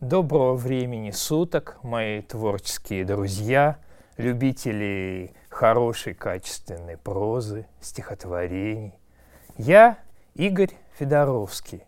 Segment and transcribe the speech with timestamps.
[0.00, 3.78] Доброго времени суток, мои творческие друзья,
[4.16, 8.94] любители хорошей качественной прозы, стихотворений.
[9.56, 9.98] Я
[10.36, 11.82] Игорь Федоровский,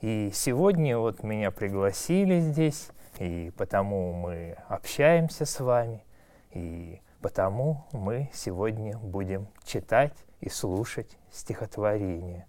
[0.00, 2.88] и сегодня вот меня пригласили здесь,
[3.18, 6.02] и потому мы общаемся с вами,
[6.52, 12.46] и потому мы сегодня будем читать и слушать стихотворения.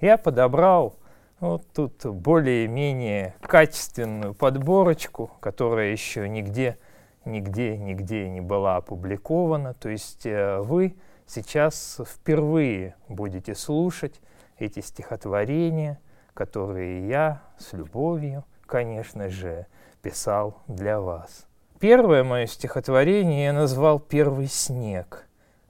[0.00, 0.96] Я подобрал
[1.40, 6.78] вот тут более-менее качественную подборочку, которая еще нигде,
[7.24, 9.74] нигде, нигде не была опубликована.
[9.74, 10.96] То есть э, вы
[11.26, 14.20] сейчас впервые будете слушать
[14.58, 16.00] эти стихотворения,
[16.34, 19.66] которые я с любовью, конечно же,
[20.02, 21.46] писал для вас.
[21.78, 25.28] Первое мое стихотворение я назвал «Первый снег»,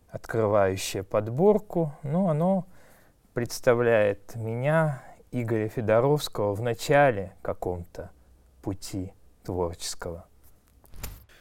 [0.09, 1.93] открывающее подборку.
[2.03, 2.67] Ну, оно
[3.35, 8.11] представляет меня Игоря Федоровского в начале каком-то
[8.63, 9.13] пути
[9.45, 10.27] творческого.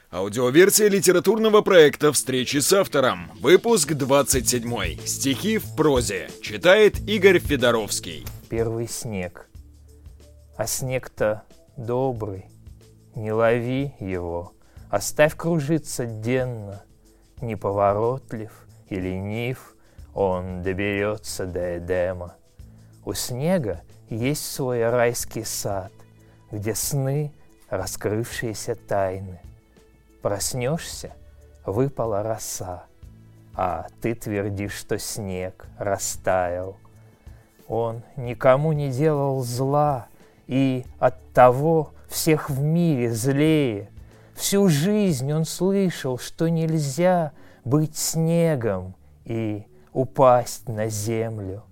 [0.09, 3.29] Аудиоверсия литературного проекта «Встречи с автором».
[3.41, 5.05] Выпуск 27.
[5.05, 6.29] Стихи в прозе.
[6.41, 8.25] Читает Игорь Федоровский.
[8.49, 9.49] Первый снег.
[10.55, 11.43] А снег-то
[11.75, 12.45] добрый.
[13.15, 14.53] Не лови его.
[14.89, 16.83] Оставь кружиться денно.
[17.41, 18.51] Неповоротлив
[18.87, 19.75] и ленив,
[20.13, 22.36] он доберется до Эдема.
[23.07, 25.93] У снега есть свой райский сад,
[26.51, 27.31] где сны,
[27.69, 29.39] раскрывшиеся тайны.
[30.21, 31.13] Проснешься,
[31.65, 32.83] выпала роса,
[33.55, 36.75] а ты твердишь, что снег растаял.
[37.69, 40.07] Он никому не делал зла,
[40.45, 43.89] и от того всех в мире злее.
[44.35, 47.31] Всю жизнь он слышал, что нельзя
[47.63, 51.63] быть снегом и упасть на землю.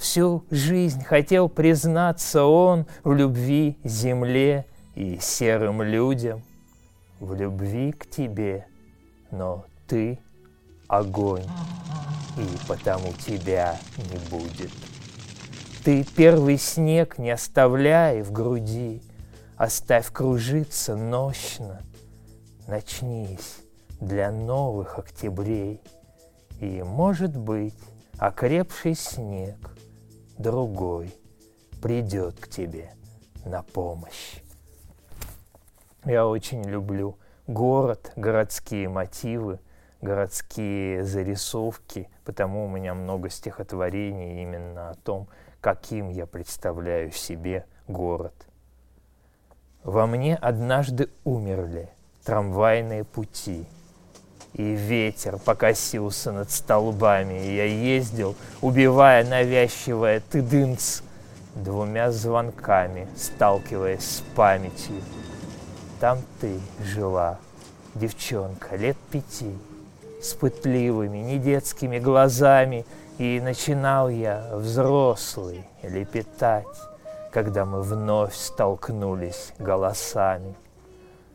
[0.00, 6.42] Всю жизнь хотел признаться он в любви земле и серым людям,
[7.20, 8.66] в любви к тебе,
[9.30, 10.18] но ты
[10.88, 11.44] огонь,
[12.38, 14.70] и потому тебя не будет.
[15.84, 19.02] Ты первый снег не оставляй в груди,
[19.58, 21.82] оставь кружиться нощно.
[22.66, 23.58] Начнись
[24.00, 25.82] для новых октябрей,
[26.58, 27.76] и, может быть,
[28.18, 29.56] окрепший снег—
[30.40, 31.14] другой
[31.82, 32.92] придет к тебе
[33.44, 34.40] на помощь.
[36.04, 39.60] Я очень люблю город, городские мотивы,
[40.00, 45.28] городские зарисовки, потому у меня много стихотворений именно о том,
[45.60, 48.34] каким я представляю себе город.
[49.84, 51.90] Во мне однажды умерли
[52.24, 53.66] трамвайные пути–
[54.54, 61.02] и ветер покосился над столбами, и я ездил, убивая навязчивое тыдынц,
[61.54, 65.02] двумя звонками, сталкиваясь с памятью.
[66.00, 67.38] Там ты жила,
[67.94, 69.56] девчонка, лет пяти,
[70.22, 72.84] с пытливыми, недетскими глазами,
[73.18, 76.66] и начинал я, взрослый, лепетать,
[77.30, 80.54] когда мы вновь столкнулись голосами.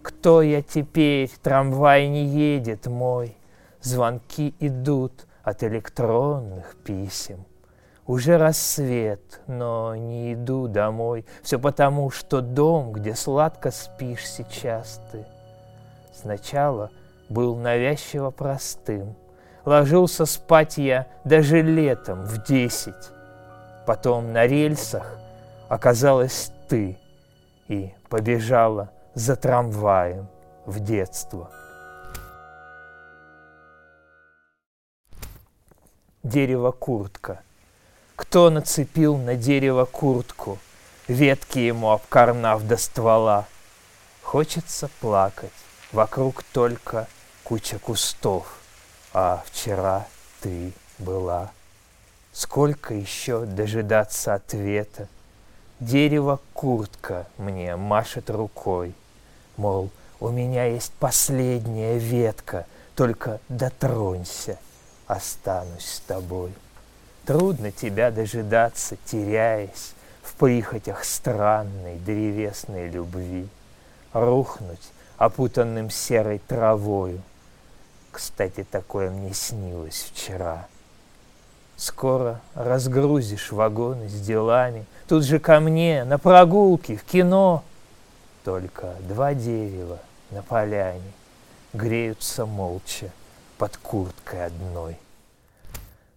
[0.05, 1.31] Кто я теперь?
[1.41, 3.35] Трамвай не едет мой.
[3.81, 7.43] Звонки идут от электронных писем.
[8.05, 11.25] Уже рассвет, но не иду домой.
[11.41, 15.25] Все потому, что дом, где сладко спишь сейчас ты,
[16.13, 16.91] сначала
[17.27, 19.15] был навязчиво простым.
[19.65, 23.09] Ложился спать я даже летом в десять.
[23.87, 25.17] Потом на рельсах
[25.67, 26.99] оказалась ты
[27.67, 30.27] и побежала за трамваем
[30.65, 31.49] в детство.
[36.21, 37.41] Дерево куртка.
[38.17, 40.57] Кто нацепил на дерево куртку,
[41.07, 43.45] ветки ему обкорнав до ствола?
[44.21, 45.53] Хочется плакать,
[45.93, 47.07] вокруг только
[47.45, 48.59] куча кустов,
[49.13, 50.07] а вчера
[50.41, 51.51] ты была.
[52.33, 55.07] Сколько еще дожидаться ответа?
[55.79, 58.93] Дерево куртка мне машет рукой—
[59.57, 62.65] Мол, у меня есть последняя ветка,
[62.95, 64.57] только дотронься,
[65.07, 66.53] останусь с тобой.
[67.25, 69.93] Трудно тебя дожидаться, теряясь
[70.23, 73.47] в прихотях странной древесной любви,
[74.13, 77.21] рухнуть опутанным серой травою.
[78.11, 80.67] Кстати, такое мне снилось вчера.
[81.77, 87.63] Скоро разгрузишь вагоны с делами, тут же ко мне, на прогулки, в кино—
[88.45, 89.97] только два дерева
[90.29, 91.11] на поляне
[91.73, 93.09] греются молча
[93.57, 94.99] под курткой одной.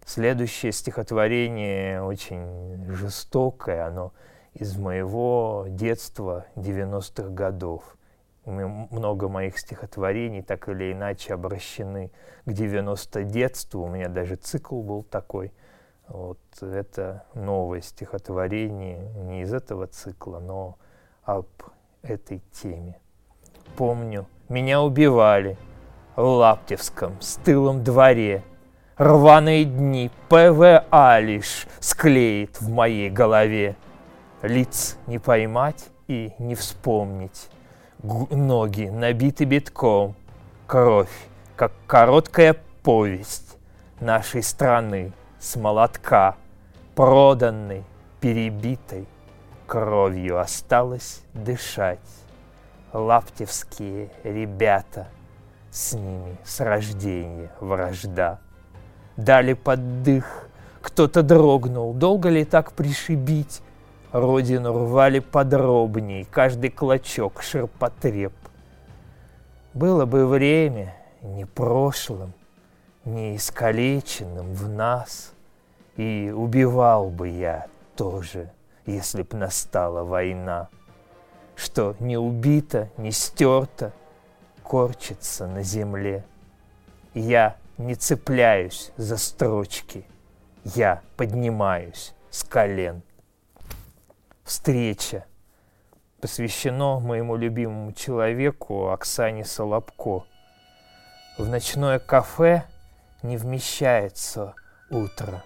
[0.05, 4.13] Следующее стихотворение очень жестокое, оно
[4.53, 7.97] из моего детства 90-х годов.
[8.45, 12.11] Много моих стихотворений так или иначе обращены
[12.45, 13.83] к 90 детству.
[13.83, 15.51] У меня даже цикл был такой.
[16.07, 20.77] Вот это новое стихотворение не из этого цикла, но
[21.23, 21.47] об
[22.01, 22.99] этой теме.
[23.75, 25.57] Помню, меня убивали
[26.15, 28.43] в Лаптевском стылом дворе.
[28.97, 33.77] Рваные дни ПВА лишь склеит в моей голове.
[34.41, 37.49] Лиц не поймать и не вспомнить.
[38.03, 40.15] Г ноги набиты битком.
[40.67, 41.09] Кровь,
[41.55, 43.57] как короткая повесть
[43.99, 46.35] нашей страны с молотка,
[46.95, 47.83] проданной,
[48.19, 49.07] перебитой,
[49.69, 51.99] кровью осталось дышать.
[52.91, 55.07] Лаптевские ребята,
[55.69, 58.39] с ними с рождения вражда.
[59.15, 60.49] Дали поддых,
[60.81, 63.61] кто-то дрогнул, долго ли так пришибить?
[64.11, 68.33] Родину рвали подробней, каждый клочок ширпотреб.
[69.75, 72.33] Было бы время не прошлым,
[73.05, 75.33] не искалеченным в нас,
[75.95, 78.49] И убивал бы я тоже,
[78.89, 80.69] если б настала война,
[81.55, 83.91] Что не убито, не стерто,
[84.63, 86.23] корчится на земле.
[87.13, 90.05] Я не цепляюсь за строчки,
[90.63, 93.01] я поднимаюсь с колен.
[94.43, 95.25] Встреча
[96.21, 100.25] посвящено моему любимому человеку Оксане Солобко.
[101.37, 102.63] В ночное кафе
[103.21, 104.53] не вмещается
[104.89, 105.43] утро.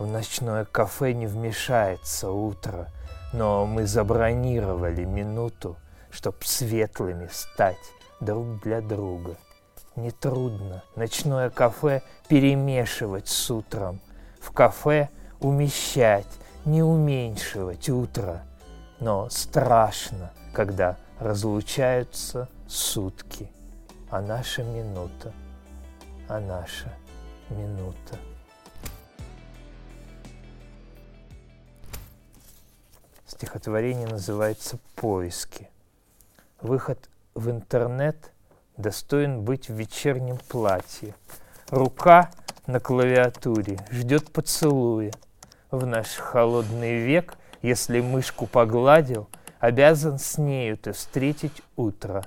[0.00, 2.88] В ночное кафе не вмешается утро,
[3.34, 5.76] но мы забронировали минуту,
[6.10, 7.76] чтоб светлыми стать
[8.18, 9.36] друг для друга.
[9.96, 14.00] Нетрудно ночное кафе перемешивать с утром,
[14.40, 16.32] в кафе умещать,
[16.64, 18.40] не уменьшивать утро,
[19.00, 23.52] но страшно, когда разлучаются сутки,
[24.08, 25.34] а наша минута,
[26.26, 26.90] а наша
[27.50, 28.16] минута.
[33.40, 35.70] Стихотворение называется «Поиски».
[36.60, 38.32] Выход в интернет
[38.76, 41.14] достоин быть в вечернем платье.
[41.70, 42.30] Рука
[42.66, 45.10] на клавиатуре ждет поцелуя–
[45.70, 49.26] в наш холодный век, если мышку погладил,
[49.58, 52.26] обязан с нею ты встретить утро.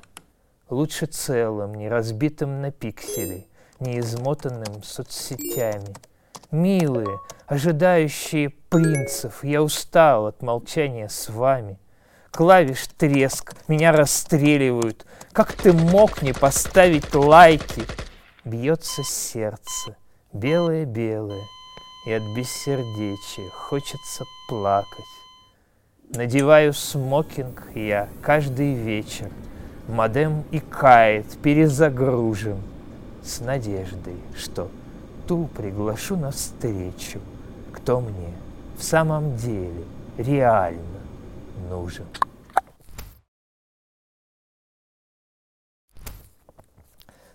[0.71, 3.45] Лучше целым, не разбитым на пиксели,
[3.79, 5.95] не измотанным соцсетями.
[6.53, 11.79] Милые, ожидающие принцев, я устал от молчания с вами.
[12.29, 15.03] Клавиш треск, меня расстреливают.
[15.31, 17.85] Как ты мог не поставить лайки?
[18.45, 19.97] Бьется сердце,
[20.31, 21.41] белое-белое,
[22.05, 24.85] и от бессердечия хочется плакать.
[26.09, 29.31] Надеваю смокинг я каждый вечер,
[29.87, 32.61] Модем и кает перезагружен
[33.23, 34.69] С надеждой, что
[35.27, 37.19] ту приглашу навстречу,
[37.71, 38.33] Кто мне
[38.77, 39.85] в самом деле
[40.17, 41.01] реально
[41.69, 42.05] нужен.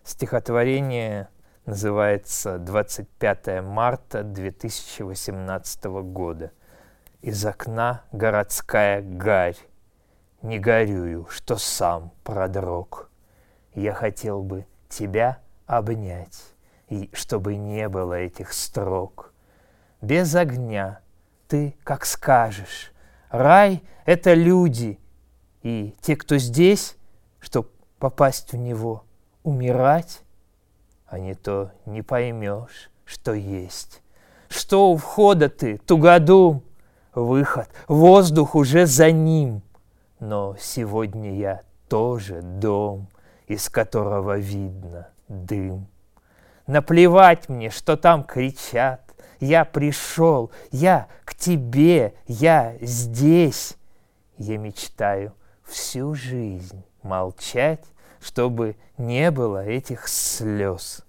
[0.05, 1.29] Стихотворение
[1.67, 6.53] называется 25 марта 2018 года.
[7.21, 9.57] Из окна городская гарь.
[10.43, 13.11] Не горюю, что сам продрог.
[13.75, 16.55] Я хотел бы тебя обнять,
[16.89, 19.33] и чтобы не было этих строк.
[20.01, 21.01] Без огня
[21.49, 22.93] ты как скажешь.
[23.31, 24.99] Рай— это люди,
[25.63, 26.97] и те, кто здесь,
[27.41, 29.05] чтоб попасть в него,
[29.43, 30.23] умирать
[31.09, 34.03] а не то не поймешь, что есть.
[34.49, 36.63] Что у входа ты, тугодум?
[37.15, 39.63] Выход, воздух уже за ним.
[40.21, 43.09] Но сегодня я тоже дом,
[43.47, 45.89] из которого видно дым.
[46.69, 49.03] Наплевать мне, что там кричат.
[49.41, 53.77] Я пришел, я к тебе, я здесь.
[54.37, 55.35] Я мечтаю
[55.65, 57.85] всю жизнь молчать
[58.21, 61.05] чтобы не было этих слез.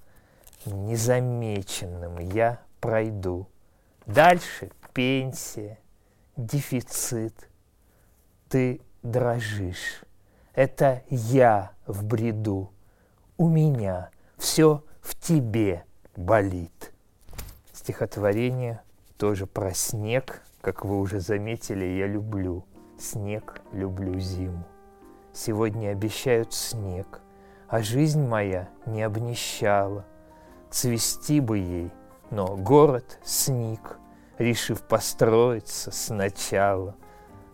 [0.66, 3.48] Незамеченным я пройду.
[4.06, 5.80] Дальше пенсия,
[6.36, 7.50] дефицит.
[8.48, 10.04] Ты дрожишь.
[10.54, 12.72] Это я в бреду.
[13.38, 15.86] У меня все в тебе
[16.16, 16.94] болит.
[17.74, 18.82] Стихотворение
[19.18, 20.44] тоже про снег.
[20.62, 22.64] Как вы уже заметили, я люблю
[23.00, 24.64] снег, люблю зиму.
[25.34, 27.22] Сегодня обещают снег,
[27.68, 30.06] а жизнь моя не обнищала.
[30.70, 31.92] Цвести бы ей,
[32.30, 33.98] но город сник,
[34.38, 36.96] решив построиться сначала.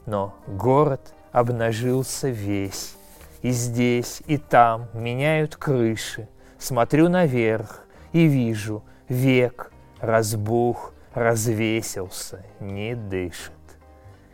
[0.06, 2.98] Но город обнажился весь,
[3.42, 6.28] и здесь, и там меняют крыши.
[6.58, 13.52] Смотрю наверх и вижу, век разбух, развесился, не дышит.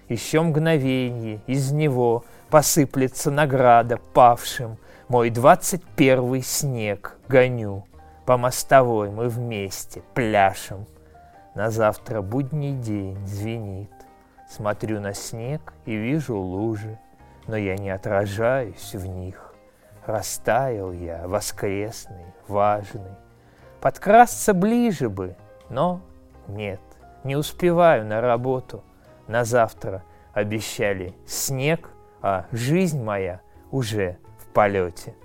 [0.09, 4.77] Еще мгновенье из него посыплется награда павшим.
[5.07, 7.85] Мой двадцать первый снег гоню.
[8.25, 10.85] По мостовой мы вместе пляшем.
[11.55, 13.91] На завтра будний день звенит.
[14.49, 16.99] Смотрю на снег и вижу лужи,
[17.47, 19.50] Но я не отражаюсь в них.
[20.05, 23.15] Растаял я, воскресный, важный.
[23.81, 25.35] Подкрасться ближе бы,
[25.69, 26.01] но
[26.47, 26.81] нет,
[27.23, 28.83] не успеваю на работу.
[29.27, 30.03] На завтра
[30.33, 31.89] обещали снег,
[32.21, 33.41] а жизнь моя
[33.71, 35.15] уже в полете.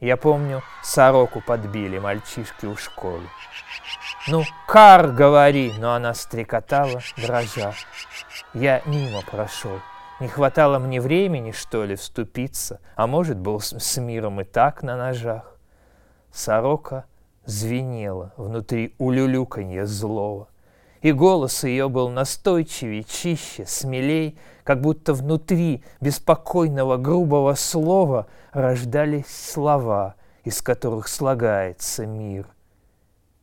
[0.00, 3.24] Я помню, сороку подбили мальчишки у школы.
[4.28, 7.74] Ну, кар, говори, но она стрекотала, дрожа.
[8.54, 9.80] Я мимо прошел.
[10.20, 14.96] Не хватало мне времени, что ли, вступиться, а может, был с миром и так на
[14.96, 15.56] ножах.
[16.32, 17.04] Сорока
[17.44, 20.48] звенела внутри улюлюканья злого,
[21.02, 30.16] и голос ее был настойчивее, чище, смелей, как будто внутри беспокойного грубого слова рождались слова,
[30.42, 32.48] из которых слагается мир—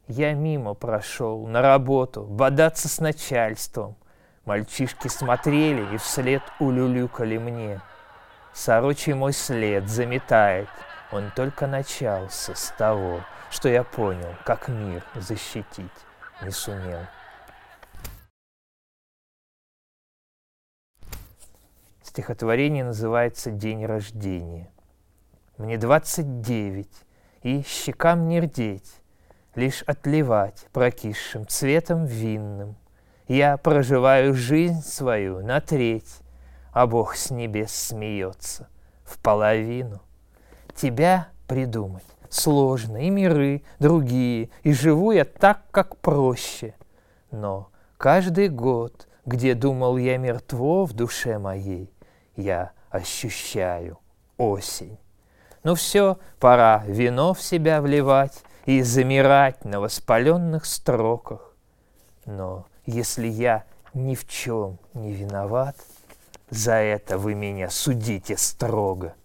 [0.08, 3.96] я мимо прошел, на работу, бодаться с начальством.
[4.46, 7.82] Мальчишки смотрели и вслед улюлюкали мне.
[8.54, 10.70] Сорочий мой след заметает,
[11.12, 15.92] он только начался с того, что я понял, как мир защитить
[16.44, 17.00] не сумел.
[22.04, 24.72] Стихотворение называется «День рождения».
[25.58, 27.06] Мне двадцать девять,
[27.42, 29.02] и щекам не рдеть,
[29.56, 32.78] лишь отливать прокисшим цветом винным.
[33.28, 36.20] Я проживаю жизнь свою на треть,
[36.72, 38.68] а Бог с небес смеется
[39.04, 40.02] в половину.
[40.76, 46.76] Тебя придумать сложно, и миры другие, и живу я так, как проще.
[47.32, 51.92] Но каждый год, где думал я мертво в душе моей,
[52.36, 54.00] я ощущаю
[54.38, 54.98] осень.
[55.64, 61.56] Ну все, пора вино в себя вливать, и замирать на воспаленных строках.
[62.26, 65.76] Но если я ни в чем не виноват,
[66.50, 69.16] за это вы меня судите строго.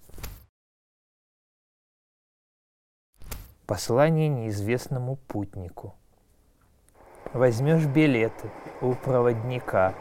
[3.67, 5.95] Послание неизвестному путнику.
[7.33, 8.51] Возьмешь билеты
[8.81, 9.95] у проводника,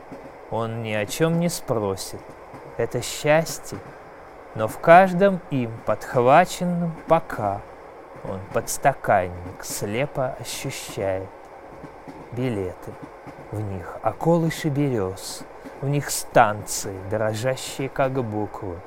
[0.49, 2.21] он ни о чем не спросит.
[2.77, 3.77] Это счастье,
[4.55, 7.61] но в каждом им подхваченном пока–
[8.23, 11.29] он подстаканник слепо ощущает
[12.33, 12.93] билеты.
[13.51, 15.43] В них околыши берез,
[15.81, 18.79] в них станции, дрожащие как буквы.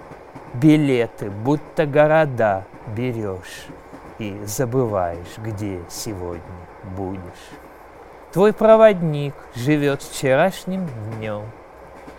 [0.55, 3.67] Билеты, будто города берешь
[4.19, 6.43] и забываешь, где сегодня
[6.97, 7.21] будешь.
[8.33, 11.45] Твой проводник живет вчерашним днем,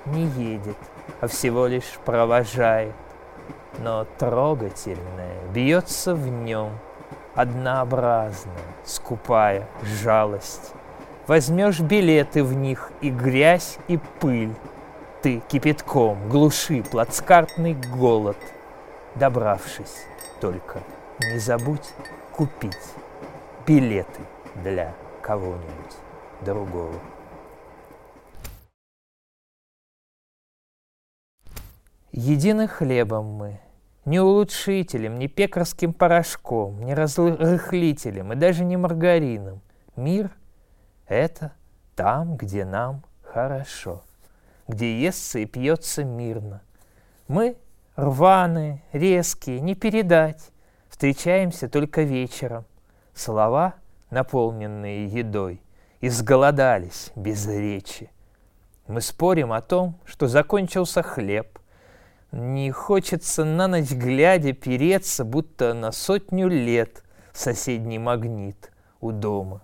[0.06, 0.78] не едет,
[1.22, 2.94] а всего лишь провожает,
[3.80, 6.72] но трогательное бьется в нем–
[7.36, 10.74] однообразная, скупая жалость.
[11.26, 14.54] Возьмешь билеты в них и грязь, и пыль.
[15.22, 18.36] Ты кипятком глуши плацкартный голод.
[19.16, 20.06] Добравшись,
[20.42, 20.84] только
[21.22, 21.94] не забудь
[22.34, 22.76] купить
[23.66, 24.20] билеты
[24.64, 25.96] для кого-нибудь
[26.42, 27.00] другого.
[32.12, 33.62] Едины хлебом мы,
[34.04, 39.62] ни улучшителем, ни пекарским порошком, ни разрыхлителем и даже не маргарином.
[39.96, 40.30] Мир—
[41.08, 41.54] это
[41.96, 44.04] там, где нам хорошо,
[44.68, 46.62] где естся и пьется мирно.
[47.28, 47.58] Мы
[47.96, 50.52] рваные, резкие, не передать,
[50.90, 52.66] встречаемся только вечером.
[53.14, 53.76] Слова,
[54.10, 55.62] наполненные едой,
[56.02, 58.10] изголодались без речи.
[58.88, 61.60] Мы спорим о том, что закончился хлеб,
[62.34, 69.62] не хочется на ночь глядя переться, будто на сотню лет соседний магнит у дома.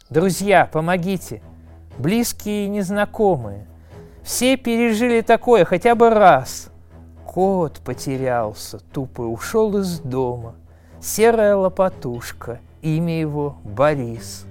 [0.09, 1.41] Друзья, помогите!
[1.97, 3.67] Близкие и незнакомые.
[4.23, 6.69] Все пережили такое хотя бы раз.
[7.25, 10.55] Кот потерялся, тупо ушел из дома.
[11.01, 14.45] Серая лопатушка, имя его Борис.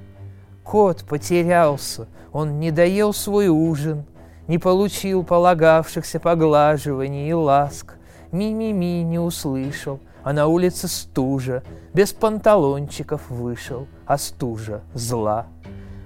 [0.70, 4.04] Кот потерялся, он не доел свой ужин,
[4.46, 7.96] не получил полагавшихся поглаживаний и ласк,
[8.30, 15.48] ми-ми-ми не услышал, а на улице стужа, без панталончиков вышел, а стужа зла.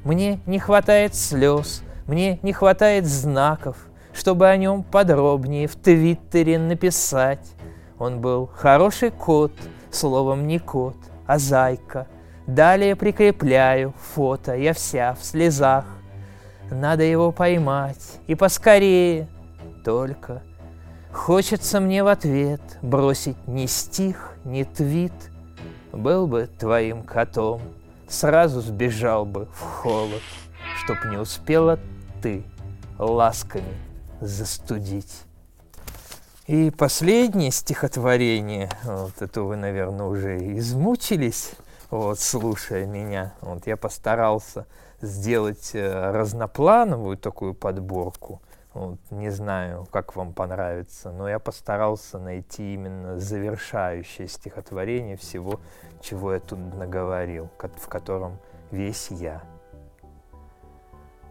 [0.03, 3.77] Мне не хватает слез, мне не хватает знаков,
[4.15, 7.53] чтобы о нем подробнее в Твиттере написать.
[7.99, 9.53] Он был хороший кот,
[9.91, 10.97] словом не кот,
[11.27, 12.07] а зайка.
[12.47, 15.87] Далее прикрепляю фото, я вся в слезах.
[16.71, 19.29] Надо его поймать, и поскорее.
[19.85, 20.43] Только
[21.13, 25.13] хочется мне в ответ бросить ни стих, ни твит.
[25.93, 27.63] Был бы твоим котом,
[28.09, 30.23] сразу сбежал бы в холод,
[30.83, 31.79] Чтоб не успела
[32.23, 32.45] ты
[32.99, 33.75] ласками
[34.21, 35.23] застудить.
[36.47, 41.53] И последнее стихотворение, вот это вы, наверное, уже измучились,
[41.91, 43.35] вот, слушая меня.
[43.41, 44.67] Вот я постарался
[45.01, 48.41] сделать э, разноплановую такую подборку.
[48.73, 55.61] Вот, не знаю, как вам понравится, но я постарался найти именно завершающее стихотворение всего,
[56.01, 58.39] чего я тут наговорил, в котором
[58.73, 59.43] весь я.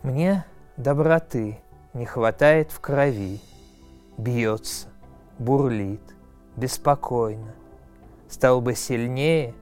[0.03, 0.45] Мне
[0.77, 1.59] доброты
[1.93, 3.41] не хватает в крови,
[4.17, 4.87] бьется,
[5.37, 6.01] бурлит,
[6.55, 7.53] беспокойно.
[8.29, 9.53] Стал бы сильнее,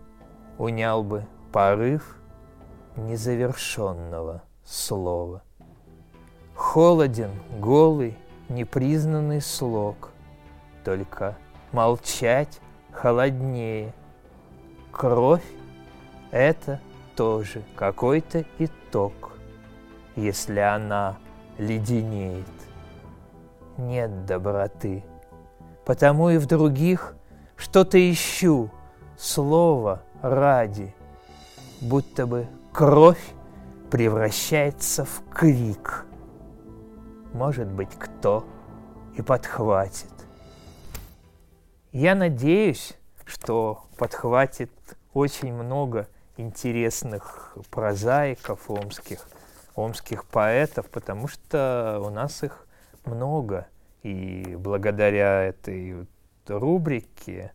[0.58, 2.18] унял бы порыв
[2.96, 5.44] незавершенного слова.
[6.56, 8.18] Холоден, голый,
[8.50, 10.12] непризнанный слог,
[10.84, 11.38] только
[11.72, 12.60] молчать
[12.92, 13.94] холоднее.
[14.92, 15.46] Кровь—
[16.32, 16.80] это
[17.16, 19.14] тоже какой-то итог,
[20.16, 21.18] если она
[21.58, 22.46] леденеет.
[23.78, 25.04] Нет доброты,
[25.86, 27.16] потому и в других
[27.56, 28.70] что-то ищу,
[29.18, 30.94] слово ради,
[31.82, 33.24] будто бы кровь
[33.90, 36.06] превращается в крик.
[37.34, 38.46] Может быть, кто
[39.16, 40.12] и подхватит.
[41.92, 42.94] Я надеюсь,
[43.26, 44.72] что подхватит
[45.14, 46.08] очень много
[46.38, 49.28] интересных прозаиков омских,
[49.76, 52.66] омских поэтов, потому что у нас их
[53.06, 53.68] много.
[54.04, 56.08] И благодаря этой
[56.48, 57.52] рубрике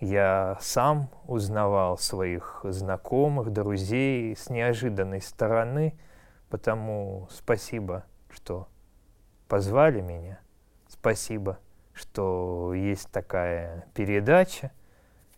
[0.00, 5.94] я сам узнавал своих знакомых, друзей с неожиданной стороны,
[6.50, 8.68] потому спасибо, что
[9.48, 10.38] позвали меня.
[10.88, 11.58] Спасибо,
[11.94, 14.70] что есть такая передача.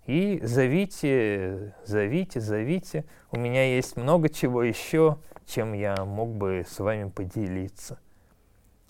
[0.06, 3.04] И зовите, зовите, зовите.
[3.30, 7.98] У меня есть много чего еще, чем я мог бы с вами поделиться.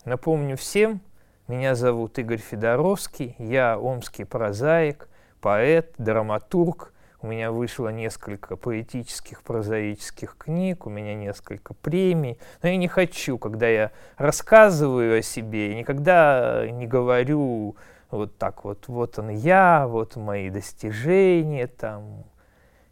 [0.05, 1.01] Напомню всем,
[1.47, 5.07] меня зовут Игорь Федоровский, я омский прозаик–
[5.41, 6.93] поэт, драматург.
[7.21, 12.39] У меня вышло несколько поэтических, прозаических книг, у меня несколько премий.
[12.63, 17.75] Но я не хочу, когда я рассказываю о себе, никогда не говорю
[18.09, 22.23] вот так вот, вот он я, вот мои достижения, там.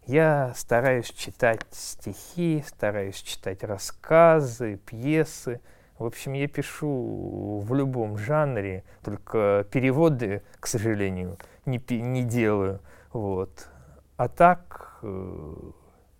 [0.05, 5.59] Я стараюсь читать стихи, стараюсь читать рассказы, пьесы.
[5.97, 12.81] В общем, я пишу в любом жанре, только переводы, к сожалению, не, не делаю.
[13.11, 13.67] Вот.
[14.15, 15.55] А так, э,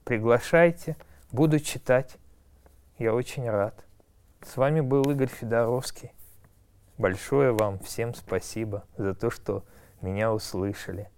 [0.03, 0.97] приглашайте,
[1.31, 2.17] буду читать.
[2.97, 3.85] Я очень рад.
[4.41, 6.11] С вами был Игорь Федоровский.
[6.97, 9.63] Большое вам всем спасибо за то, что
[10.01, 11.09] меня услышали.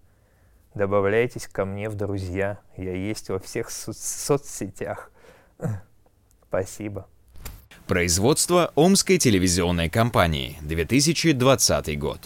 [0.74, 2.58] Добавляйтесь ко мне в друзья.
[2.76, 5.10] Я есть во всех со- соцсетях.
[6.48, 7.08] Спасибо.
[7.90, 12.20] Производство Омской телевизионной компании, 2020 год.